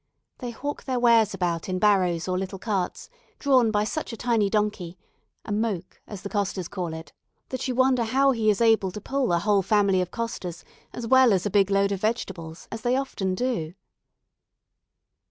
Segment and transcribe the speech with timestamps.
[0.39, 3.07] They hawk their wares about in barrows or little carts,
[3.37, 4.97] drawn by such a tiny donkey
[5.45, 7.13] (a "moke" as the costers call it),
[7.49, 11.05] that you wonder how he is able to pull a whole family of costers as
[11.05, 13.75] well as a big load of vegetables, as they often do.